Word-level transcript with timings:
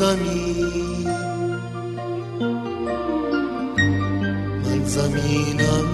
زمین. 0.00 1.08
من 4.64 4.84
زمینم 4.84 5.88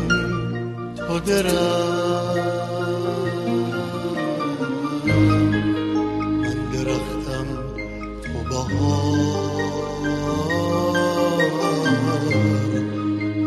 تو 0.97 1.19
درم 1.19 2.37
من 6.43 6.59
درختم 6.73 7.49
تو 8.23 8.39
بهار. 8.51 9.17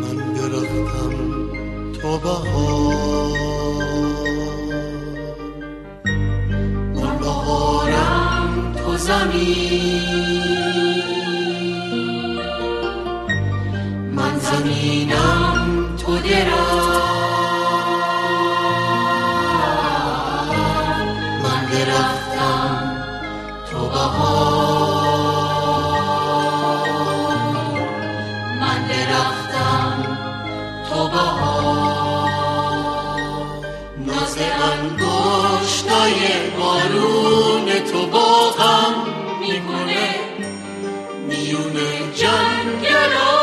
من 0.01 0.17
درختم 0.33 1.13
تو 2.01 2.11
بهار 2.17 3.37
من 6.95 7.17
بهارم 7.17 8.73
تو 8.77 8.97
زمین. 8.97 10.48
ناز 34.05 34.37
انگشتای 34.77 36.21
بارون 36.59 37.67
تو 37.91 38.05
باغم 38.07 38.95
می‌کنه 39.41 40.09
میون 41.27 41.73
جنگلا. 42.15 43.39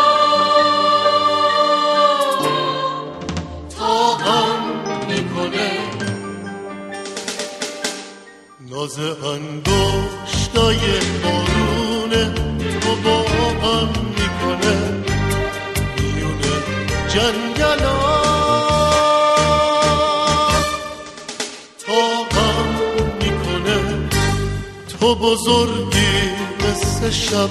تو 25.06 25.14
بزرگی 25.14 26.16
مثل 26.60 27.10
شب. 27.10 27.50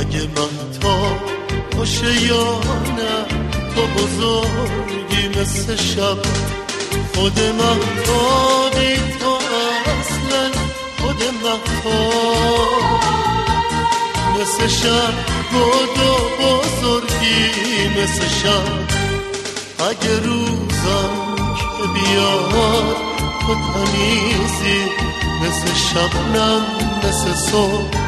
اگه 0.00 0.22
من 0.36 0.54
تا 0.80 0.96
باشه 1.76 2.22
یا 2.22 2.60
نه 2.96 3.14
تو 3.74 3.82
بزرگی 3.86 5.40
مثل 5.40 5.76
شب. 5.76 6.18
خود 7.14 7.40
مختابی 7.40 8.96
تو 9.20 9.32
اصلا 9.98 10.50
خود 11.02 11.22
مختاب 11.44 12.74
مثل 14.40 14.66
شب 14.68 15.14
بود 15.52 15.98
و 15.98 16.12
بزرگی 16.42 17.48
مثل 17.88 18.28
شب. 18.28 18.68
اگه 19.90 20.18
روزم 20.18 21.12
که 21.78 21.84
بیاد 21.94 22.96
تو 23.40 23.54
تمیزی 23.54 25.13
مثل 25.42 25.74
شبنم 25.74 26.62
مثل 26.98 27.34
صبح. 27.34 27.98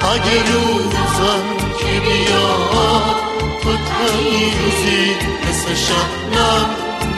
اگه 0.00 0.52
روزم 0.52 1.44
که 1.78 2.00
بیاد 2.00 3.14
تو 3.62 3.70
تمیزی 3.72 5.14
مثل 5.48 5.74
شبنم 5.74 6.66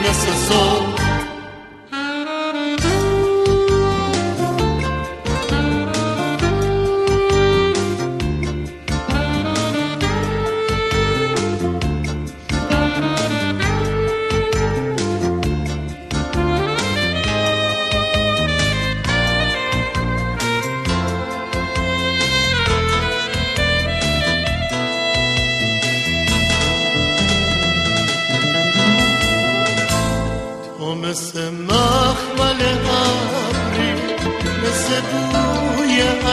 مثل 0.03 0.33
صبح. 0.49 0.94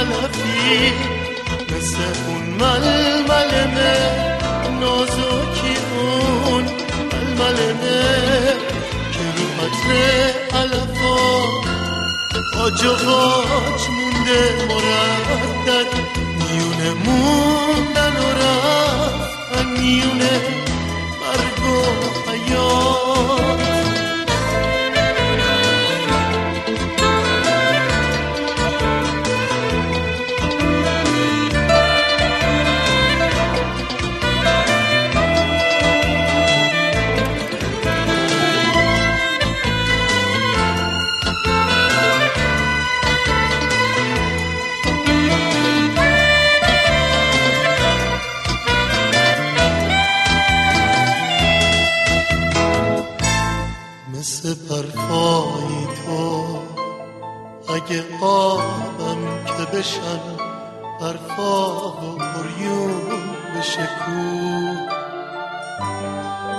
علفی 0.03 0.93
مثل 1.71 1.97
اون 2.29 2.43
ململمه 2.43 3.97
نازکی 4.81 5.77
اون 5.97 6.65
ململمه 7.39 8.03
که 9.12 9.25
رو 9.37 9.47
حتر 9.59 9.91
علفا. 10.59 11.23
آج 12.65 12.85
و 12.85 12.93
قاج 12.93 13.83
مونده 13.89 14.67
مردد. 14.69 15.87
میونه 16.39 16.95
موندن 17.05 18.17
و 18.17 18.29
رفتن 18.43 19.67
میونه 19.81 20.41
برفای 54.45 55.87
تو. 56.07 56.45
اگه 57.75 58.05
آبم 58.23 59.45
که 59.45 59.79
بشن 59.79 60.21
برفا 61.01 61.89
و 61.89 62.17
بریون 62.17 63.03
بشه 63.57 63.89
کو. 63.99 64.21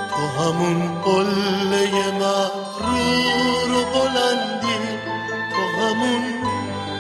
تو 0.10 0.42
همون 0.42 1.02
قله 1.02 2.12
مغرور 2.12 3.72
و 3.72 3.84
بلندی. 3.94 4.84
تو 5.52 5.82
همون 5.82 6.24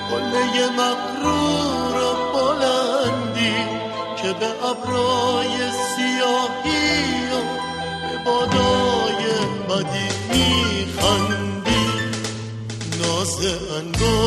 قله 0.09 0.69
مغرور 0.69 1.97
و 1.97 2.13
بلندی 2.33 3.55
که 4.21 4.33
به 4.33 4.47
ابرای 4.69 5.57
سیاهی 5.95 7.25
و 7.25 7.37
به 8.09 8.17
بادای 8.25 9.25
بدی 9.69 10.62
میخندی 13.43 13.63
ناز 13.65 13.71
انگشتای 13.71 14.22